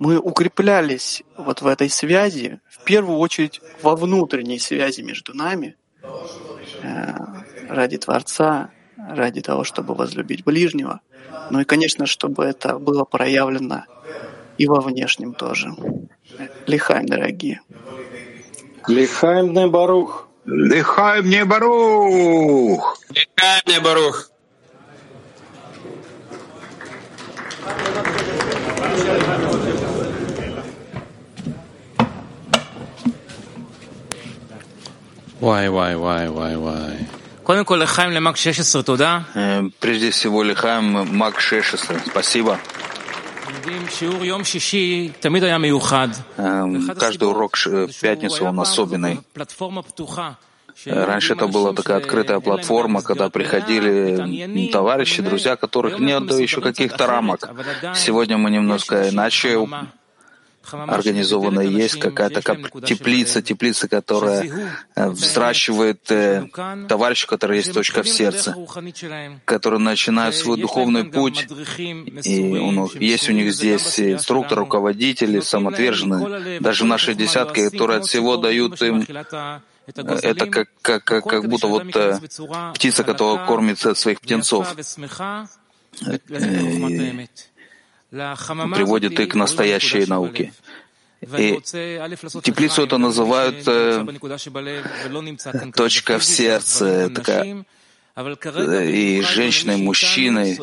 мы 0.02 0.18
укреплялись 0.18 1.22
вот 1.38 1.62
в 1.62 1.68
этой 1.68 1.88
связи, 1.88 2.60
в 2.68 2.84
первую 2.84 3.20
очередь 3.20 3.62
во 3.84 3.96
внутренней 3.96 4.58
связи 4.58 5.02
между 5.02 5.36
нами, 5.36 5.76
э, 6.82 7.14
ради 7.70 8.00
Творца, 8.00 8.72
ради 8.98 9.42
того, 9.42 9.64
чтобы 9.64 9.94
возлюбить 9.94 10.44
ближнего, 10.44 11.02
ну 11.52 11.60
и, 11.60 11.66
конечно, 11.66 12.08
чтобы 12.08 12.46
это 12.46 12.80
было 12.80 13.04
проявлено 13.04 13.86
и 14.58 14.66
во 14.66 14.82
внешнем 14.82 15.36
тоже. 15.36 15.70
Лихаем, 16.66 17.06
дорогие. 17.06 17.62
Лихаем 18.88 19.54
не 19.54 19.68
барух. 19.68 20.28
Лихаем 20.46 21.30
не 21.30 21.46
барух. 21.46 22.98
Лихаем 23.12 23.64
не 23.68 23.80
барух. 23.80 24.32
Вай, 35.42 35.70
вай, 35.70 35.96
вай, 35.96 36.30
вай, 36.30 36.56
вай. 36.56 37.08
Прежде 39.80 40.12
всего, 40.12 40.44
Лихаем 40.44 41.18
Мак 41.18 41.40
16. 41.42 42.08
Спасибо. 42.12 42.60
Каждый 47.00 47.28
урок 47.28 47.58
в 47.58 48.02
пятницу, 48.02 48.46
он 48.46 48.60
особенный. 48.60 49.20
Раньше 50.86 51.34
это 51.34 51.48
была 51.48 51.74
такая 51.74 51.98
открытая 51.98 52.40
платформа, 52.40 53.02
когда 53.02 53.30
приходили 53.30 54.70
товарищи, 54.72 55.24
друзья, 55.24 55.56
которых 55.56 56.00
нет 56.00 56.32
еще 56.32 56.62
каких-то 56.62 57.08
рамок. 57.08 57.50
Сегодня 57.96 58.38
мы 58.38 58.52
немножко 58.52 59.10
иначе 59.10 59.58
организована 60.72 61.62
есть 61.62 62.00
какая-то 62.00 62.42
как 62.42 62.86
теплица, 62.86 63.42
теплица, 63.42 63.88
которая 63.88 64.78
э, 64.96 65.10
взращивает 65.10 66.10
э, 66.12 66.48
товарища, 66.88 67.28
который 67.28 67.58
есть 67.58 67.74
точка 67.74 68.04
в 68.04 68.10
сердце, 68.10 68.56
которые 69.46 69.80
начинают 69.80 70.36
свой 70.36 70.60
духовный 70.60 71.06
путь, 71.06 71.48
и 71.78 72.42
них, 72.42 72.96
есть 72.96 73.30
у 73.30 73.34
них 73.34 73.54
здесь 73.54 74.00
инструктор, 74.00 74.60
руководители, 74.60 75.40
самоотверженные, 75.40 76.60
даже 76.60 76.86
наши 76.86 77.14
десятки, 77.16 77.70
которые 77.70 78.00
от 78.00 78.06
всего 78.06 78.38
дают 78.38 78.82
им 78.82 79.06
это 79.88 80.46
как, 80.46 80.70
как, 80.82 81.04
как, 81.04 81.24
как 81.26 81.48
будто 81.48 81.68
вот 81.68 81.96
э, 81.96 82.20
птица, 82.76 83.04
которая 83.04 83.46
кормит 83.46 83.80
своих 83.80 84.22
птенцов 84.22 84.76
приводит 88.12 89.20
и 89.20 89.26
к 89.26 89.36
настоящей 89.36 90.06
науке. 90.06 90.54
И 91.22 91.60
теплицу 91.62 92.84
это 92.84 92.98
называют 92.98 93.64
э, 93.68 94.06
точка 95.76 96.18
в 96.18 96.24
сердце, 96.24 97.10
такая 97.10 97.64
и 98.16 99.22
женщины, 99.22 99.74
и 99.74 99.82
мужчины, 99.82 100.58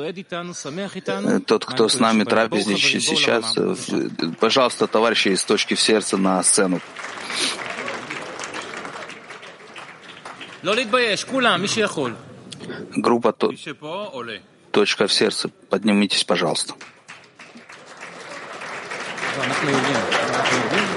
тот, 1.47 1.65
кто 1.65 1.89
с 1.89 1.99
нами 1.99 2.25
трапезничает 2.25 3.03
сейчас, 3.03 3.57
пожалуйста, 4.39 4.87
товарищи 4.87 5.29
из 5.29 5.45
точки 5.45 5.75
в 5.75 5.81
сердце 5.81 6.17
на 6.17 6.43
сцену. 6.43 6.81
Группа 12.97 13.33
точка 14.71 15.07
в 15.07 15.13
сердце. 15.13 15.49
Поднимитесь, 15.71 16.25
пожалуйста. 16.25 16.75
Sana 19.39 19.55
Claudinha. 19.55 20.88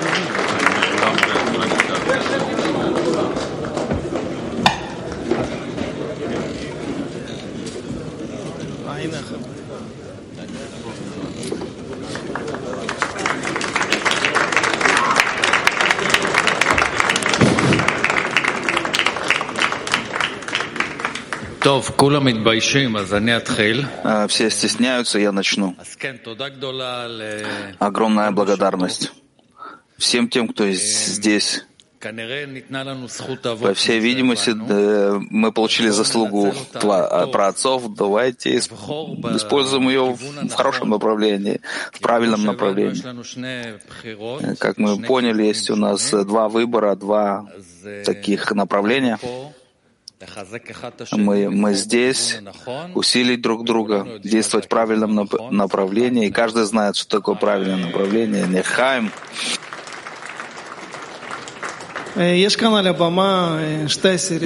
Все 24.27 24.49
стесняются, 24.49 25.19
я 25.19 25.31
начну. 25.31 25.75
Огромная 27.79 28.31
благодарность 28.31 29.11
всем 30.01 30.27
тем, 30.27 30.47
кто 30.47 30.67
здесь. 30.69 31.63
По 33.61 33.73
всей 33.75 33.99
видимости, 33.99 34.49
мы 35.29 35.51
получили 35.51 35.89
заслугу 35.89 36.51
про 36.73 37.47
отцов. 37.47 37.93
Давайте 37.93 38.57
используем 38.57 39.87
ее 39.87 40.17
в 40.17 40.49
хорошем 40.55 40.89
направлении, 40.89 41.61
в 41.91 41.99
правильном 41.99 42.43
направлении. 42.43 43.03
Как 44.55 44.79
мы 44.79 44.99
поняли, 44.99 45.43
есть 45.43 45.69
у 45.69 45.75
нас 45.75 46.09
два 46.09 46.49
выбора, 46.49 46.95
два 46.95 47.45
таких 48.03 48.51
направления. 48.51 49.19
Мы, 51.11 51.49
мы 51.49 51.73
здесь 51.73 52.39
усилить 52.93 53.41
друг 53.41 53.65
друга, 53.65 54.19
действовать 54.23 54.65
в 54.65 54.69
правильном 54.69 55.29
направлении, 55.51 56.27
и 56.27 56.31
каждый 56.31 56.63
знает, 56.63 56.95
что 56.95 57.17
такое 57.17 57.35
правильное 57.35 57.77
направление. 57.77 58.47
Нехаем. 58.47 59.11
Э, 62.15 62.35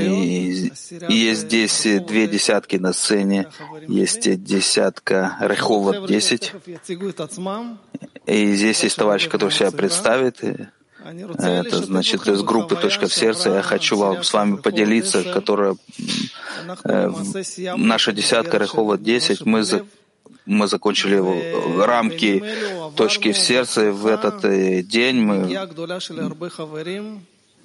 и, 0.06 0.72
и 1.10 1.14
есть 1.14 1.42
здесь 1.42 1.88
две 2.06 2.28
десятки 2.28 2.76
на 2.76 2.94
сцене, 2.94 3.48
есть 3.88 4.44
десятка 4.44 5.38
Реховод 5.42 6.06
10, 6.08 6.54
и 8.28 8.54
здесь 8.54 8.84
есть 8.84 8.98
товарищ, 8.98 9.28
который 9.28 9.52
себя 9.52 9.72
представит, 9.72 10.42
это 11.06 11.84
значит 11.84 12.28
из 12.28 12.42
группы 12.42 12.76
«Точка 12.76 13.08
в 13.08 13.14
сердце». 13.14 13.50
Я 13.52 13.62
хочу 13.62 13.96
вам, 13.96 14.24
с 14.24 14.34
вами 14.34 14.56
поделиться, 14.56 15.24
которая 15.24 15.76
э, 16.84 17.12
наша 17.78 18.12
десятка 18.12 18.58
Рехова 18.58 18.98
10. 18.98 19.46
Мы, 19.46 19.64
за, 19.64 19.86
мы 20.46 20.68
закончили 20.68 21.22
рамки 21.84 22.44
«Точки 22.96 23.34
в 23.34 23.38
сердце». 23.38 23.92
В 23.92 24.08
этот 24.08 24.44
э, 24.46 24.82
день 24.82 25.22
мы 25.22 25.70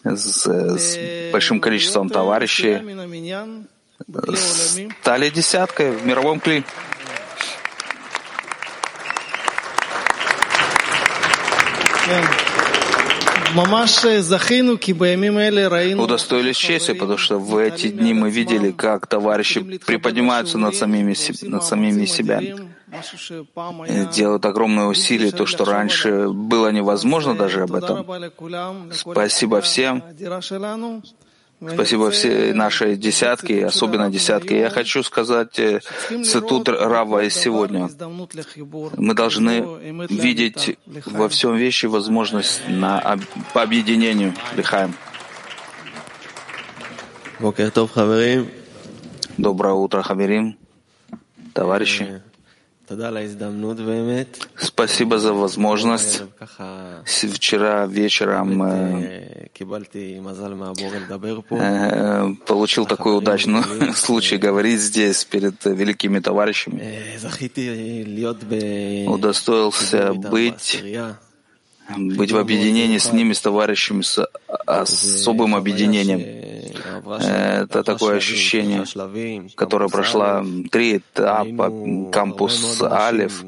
с, 0.05 0.46
с 0.46 0.98
большим 1.33 1.61
количеством 1.61 2.11
товарищей 2.11 2.79
стали 5.00 5.31
десяткой 5.31 5.92
в 5.92 6.05
мировом 6.05 6.40
кли. 6.40 6.64
Yeah. 12.11 12.39
Удостоились 15.99 16.57
чести, 16.57 16.93
потому 16.93 17.19
что 17.19 17.39
в 17.39 17.57
эти 17.57 17.89
дни 17.89 18.15
мы 18.15 18.31
видели, 18.31 18.71
как 18.71 19.07
товарищи 19.07 19.61
приподнимаются 19.87 20.59
над 20.59 20.75
самими, 20.75 21.15
над 21.49 21.65
самими 21.65 22.07
себя, 22.07 22.41
делают 24.13 24.45
огромные 24.47 24.87
усилия, 24.87 25.31
то, 25.31 25.47
что 25.47 25.65
раньше 25.65 26.29
было 26.29 26.69
невозможно 26.73 27.35
даже 27.35 27.63
об 27.63 27.75
этом. 27.75 28.07
Спасибо 28.93 29.61
всем. 29.61 30.03
Спасибо 31.61 32.11
все 32.11 32.55
наши 32.55 32.96
десятки, 32.96 33.53
особенно 33.61 34.11
десятки. 34.11 34.55
Я 34.55 34.70
хочу 34.70 35.03
сказать 35.03 35.59
э, 35.59 35.81
цитут 36.25 36.68
Рава 36.68 37.25
из 37.25 37.35
сегодня. 37.35 37.90
Мы 38.96 39.14
должны 39.14 40.07
видеть 40.09 40.79
во 41.05 41.29
всем 41.29 41.57
вещи 41.57 41.85
возможность 41.87 42.62
на, 42.66 43.18
по 43.53 43.62
объединению. 43.62 44.35
Лихаем. 44.57 44.94
Доброе 49.37 49.75
утро, 49.75 50.03
Хаверим. 50.03 50.57
Товарищи, 51.53 52.23
спасибо 54.57 55.18
за 55.18 55.33
возможность. 55.33 56.22
Вчера 57.05 57.87
вечером 57.87 58.62
э, 58.62 59.48
получил 62.46 62.87
такой 62.87 63.16
удачный 63.16 63.62
случай 63.94 64.38
говорить 64.38 64.81
здесь 64.81 65.24
перед 65.24 65.64
великими 65.64 66.18
товарищами. 66.18 66.81
Удостоился 69.07 70.12
быть 70.14 70.83
быть 71.96 72.33
в 72.33 72.37
объединении 72.37 72.98
с 72.98 73.12
ними, 73.12 73.33
с 73.33 73.40
товарищами, 73.40 74.03
с 74.03 74.26
особым 74.66 75.55
объединением. 75.55 76.20
Это 77.20 77.83
такое 77.83 78.16
ощущение, 78.16 78.85
которое 79.57 79.88
прошло 79.88 80.44
три 80.70 80.98
этапа, 80.98 81.72
кампус 82.12 82.83
Алиф. 82.83 83.44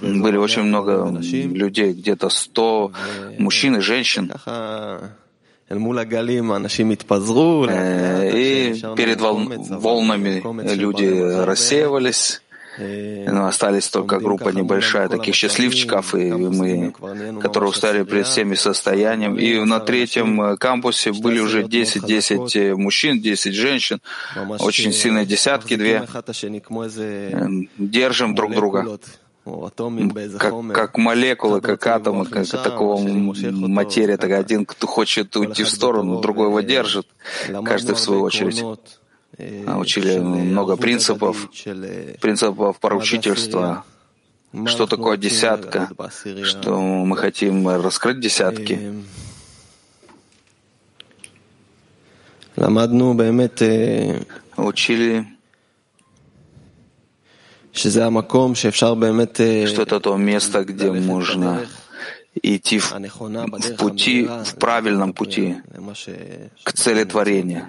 Были 0.00 0.36
очень 0.36 0.62
много 0.62 1.10
людей, 1.20 1.92
где-то 1.92 2.28
сто 2.28 2.92
мужчин 3.38 3.76
и 3.76 3.80
женщин. 3.80 4.32
И 5.70 5.76
перед 8.96 9.20
волнами 9.20 10.42
люди 10.74 11.06
рассеивались, 11.44 12.42
но 12.78 13.46
остались 13.46 13.88
только 13.88 14.18
группа 14.18 14.48
небольшая 14.48 15.08
таких 15.08 15.34
счастливчиков, 15.34 16.14
и 16.14 16.32
мы, 16.32 16.92
которые 17.40 17.70
устали 17.70 18.04
перед 18.04 18.26
всеми 18.26 18.54
состоянием. 18.54 19.36
И 19.36 19.58
на 19.64 19.80
третьем 19.80 20.40
э, 20.40 20.56
кампусе 20.56 21.12
были 21.12 21.38
уже 21.38 21.62
10-10 21.62 22.50
э, 22.54 22.74
мужчин, 22.74 23.20
10 23.20 23.54
женщин, 23.54 24.00
очень 24.58 24.92
сильные 24.92 25.26
десятки, 25.26 25.76
две. 25.76 26.06
Эм, 26.98 27.68
держим 27.78 28.34
друг 28.34 28.54
друга. 28.54 28.98
Как, 30.38 30.54
как 30.72 30.96
молекулы, 30.96 31.60
как 31.60 31.86
атомы, 31.86 32.24
как 32.24 32.48
такого 32.48 32.98
материя, 33.06 34.16
так 34.16 34.30
один, 34.30 34.64
кто 34.64 34.86
хочет 34.86 35.36
уйти 35.36 35.64
в 35.64 35.68
сторону, 35.68 36.20
другой 36.20 36.48
его 36.48 36.60
держит, 36.62 37.06
каждый 37.64 37.94
в 37.94 37.98
свою 37.98 38.22
очередь. 38.22 38.64
А, 39.38 39.78
учили 39.78 40.18
много 40.18 40.76
принципов, 40.76 41.50
принципов 42.20 42.78
поручительства, 42.78 43.84
что 44.66 44.86
такое 44.86 45.16
десятка, 45.16 45.90
что 46.44 46.80
мы 46.80 47.16
хотим 47.16 47.66
раскрыть 47.68 48.20
десятки. 48.20 49.02
Учили, 54.56 55.26
что 57.72 59.82
это 59.82 59.98
то 59.98 60.16
место, 60.16 60.64
где 60.64 60.92
можно 60.92 61.66
идти 62.40 62.78
в, 62.78 62.92
в 62.92 63.76
пути, 63.76 64.26
в 64.26 64.54
правильном 64.60 65.12
пути 65.12 65.56
к 66.62 66.72
цели 66.72 67.02
творения 67.02 67.68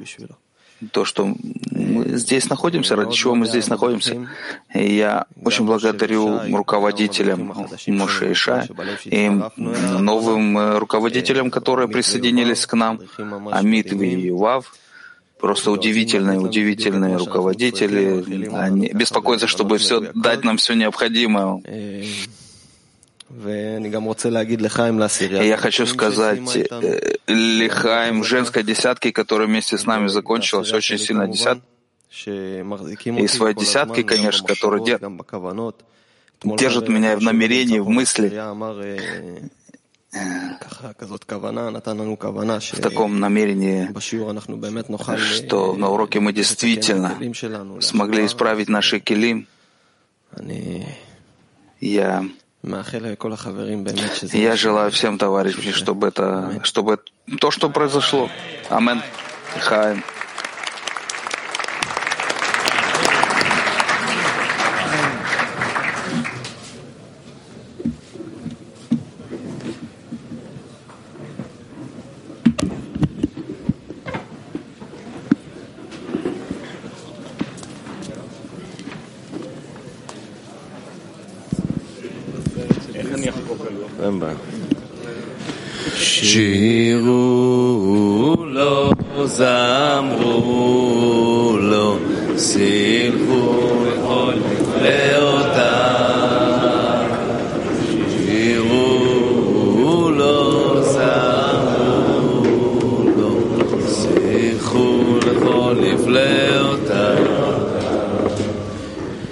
то, 0.92 1.06
что 1.06 1.34
мы 1.72 2.18
здесь 2.18 2.50
находимся, 2.50 2.96
ради 2.96 3.14
чего 3.14 3.36
мы 3.36 3.48
здесь 3.48 3.68
находимся. 3.68 4.28
И 4.74 4.96
я 4.96 5.26
очень 5.44 5.66
благодарю 5.66 6.40
руководителям 6.56 7.54
Моше 7.88 8.32
Иша 8.32 8.68
и 9.06 9.30
новым 10.00 10.58
э, 10.58 10.78
руководителям, 10.80 11.50
которые 11.52 11.88
присоединились 11.88 12.66
к 12.66 12.74
нам, 12.74 13.00
Амит 13.52 13.94
и 13.94 14.08
Ював. 14.08 14.74
Просто 15.40 15.72
удивительные, 15.72 16.40
удивительные 16.40 17.18
руководители. 17.18 18.50
Они 18.56 18.90
беспокоятся, 18.94 19.48
чтобы 19.48 19.78
все, 19.78 20.00
дать 20.14 20.44
нам 20.44 20.58
все 20.58 20.74
необходимое. 20.74 21.62
И 25.44 25.48
я 25.48 25.58
хочу 25.58 25.86
сказать 25.88 26.56
э, 26.56 27.16
Лихаим, 27.28 28.24
женской 28.24 28.64
десятки, 28.64 29.12
которая 29.12 29.48
вместе 29.48 29.78
с 29.78 29.86
нами 29.86 30.08
закончилась, 30.08 30.72
очень 30.72 31.00
сильно 31.00 31.28
десят. 31.28 31.60
И 32.26 33.28
свои 33.28 33.54
десятки, 33.56 34.04
конечно, 34.04 34.48
которые 34.48 34.84
держат 36.44 36.88
меня 36.88 37.18
в 37.18 37.22
намерении, 37.22 37.80
в 37.80 37.90
мысли, 37.90 38.30
в 42.72 42.82
таком 42.82 43.20
намерении, 43.20 43.90
что 45.18 45.74
на 45.76 45.90
уроке 45.90 46.20
мы 46.20 46.32
действительно 46.32 47.18
смогли 47.82 48.26
исправить 48.26 48.70
наши 48.70 49.00
килим. 49.00 49.48
Я 51.82 52.26
я 54.34 54.56
желаю 54.56 54.92
всем 54.92 55.18
товарищам, 55.18 55.74
чтобы 55.74 56.08
это, 56.08 56.60
чтобы 56.64 57.00
то, 57.40 57.52
что 57.52 57.70
произошло. 57.70 58.30
Амен. 58.70 59.02
Хаим. 59.60 60.04
סילחו 92.38 93.72
לכל 93.86 94.34
לאותה. 94.82 95.96
שירו 98.18 100.10
לו, 100.12 100.84
זמרו 100.84 102.30
לו, 103.18 103.40
סילחו 103.88 105.18
לכל 105.28 105.76
נפלאותה. 105.82 107.14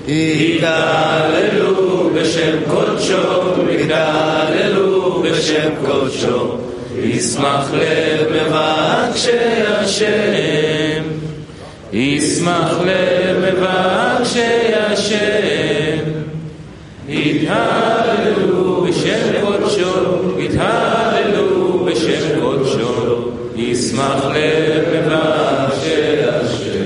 התעללו 0.08 2.10
בשם 2.16 2.58
קודשו, 2.70 3.52
התעללו 3.80 5.24
בשם 5.24 5.70
קודשו. 5.86 6.58
ישמח 7.04 7.72
לב 7.74 8.28
מבקשי 8.30 9.32
השם, 9.68 10.83
ישמח 11.94 12.80
לב 12.86 13.38
מבקשי 13.38 14.74
השם, 14.74 16.04
יתהללו 17.10 18.82
בשם 18.82 19.46
קודשו, 19.46 20.40
יתהללו 20.40 21.86
בשם 21.86 22.40
קודשו, 22.42 23.32
ישמח 23.56 24.26
לב 24.26 24.84
מבקשי 24.90 26.24
השם, 26.30 26.84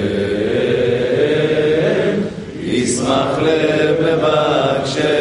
ישמח 2.63 3.39
לב 3.41 3.96
מבקשי 4.02 5.16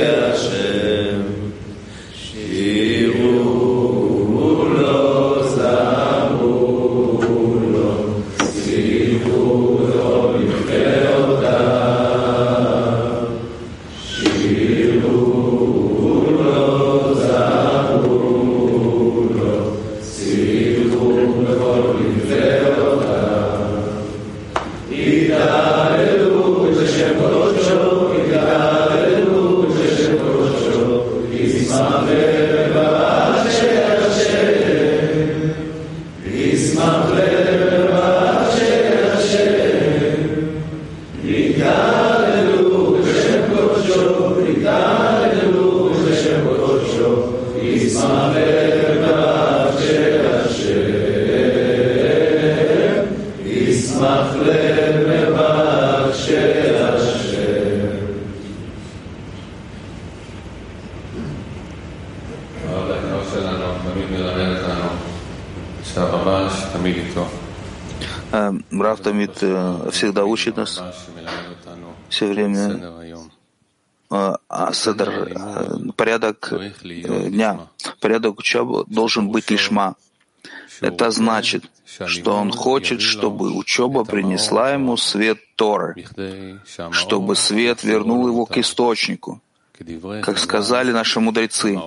учит 70.37 70.57
нас 70.57 70.83
все 72.11 72.27
время 72.27 72.61
а, 74.09 74.37
а 74.49 74.73
седр, 74.73 75.09
э, 75.09 75.93
порядок 75.97 76.53
э, 76.53 77.29
дня, 77.31 77.69
порядок 78.01 78.39
учебы 78.39 78.85
должен 78.87 79.31
быть 79.31 79.51
лишма. 79.51 79.97
Это 80.81 81.11
значит, 81.11 81.65
что 82.07 82.37
он 82.37 82.53
хочет, 82.53 83.01
чтобы 83.01 83.57
учеба 83.57 84.05
принесла 84.05 84.75
ему 84.75 84.97
свет 84.97 85.39
Торы, 85.57 86.07
чтобы 86.93 87.35
свет 87.35 87.83
вернул 87.83 88.29
его 88.29 88.47
к 88.47 88.59
источнику. 88.59 89.41
Как 90.23 90.39
сказали 90.39 90.93
наши 90.93 91.21
мудрецы, 91.21 91.79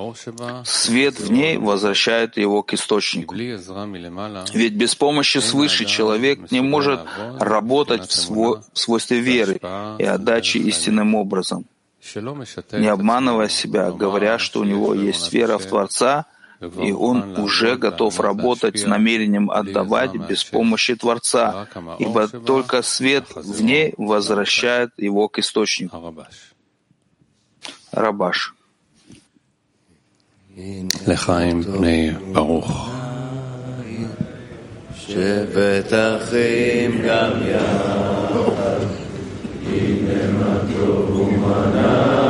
свет 0.63 1.19
в 1.19 1.31
ней 1.31 1.57
возвращает 1.57 2.37
его 2.37 2.61
к 2.63 2.73
источнику. 2.73 3.35
Ведь 3.35 4.73
без 4.73 4.95
помощи 4.95 5.39
свыше 5.39 5.85
человек 5.85 6.51
не 6.51 6.61
может 6.61 7.01
работать 7.39 8.09
в, 8.09 8.11
сво 8.11 8.63
в 8.73 8.79
свойстве 8.79 9.19
веры 9.19 9.59
и 9.99 10.03
отдачи 10.03 10.57
истинным 10.57 11.15
образом. 11.15 11.65
Не 12.71 12.87
обманывая 12.87 13.49
себя, 13.49 13.91
говоря, 13.91 14.39
что 14.39 14.61
у 14.61 14.63
него 14.63 14.93
есть 14.93 15.33
вера 15.33 15.57
в 15.57 15.65
Творца, 15.65 16.25
и 16.61 16.91
он 16.91 17.39
уже 17.39 17.77
готов 17.77 18.19
работать 18.19 18.79
с 18.79 18.85
намерением 18.85 19.49
отдавать 19.49 20.13
без 20.15 20.43
помощи 20.43 20.95
Творца, 20.95 21.67
ибо 21.99 22.27
только 22.27 22.81
свет 22.81 23.25
в 23.35 23.61
ней 23.61 23.93
возвращает 23.97 24.91
его 24.97 25.29
к 25.29 25.39
источнику. 25.39 26.13
רבש. 27.97 28.51
לחיים 31.07 31.61
בני 31.61 32.11
ברוך. 32.33 32.89
שבט 34.95 35.93
אחים 35.93 37.01
גם 37.07 37.31
יחד, 37.45 38.79
הנה 39.65 40.31
מה 40.31 40.59
טוב 40.73 41.19
ומנה 41.19 42.28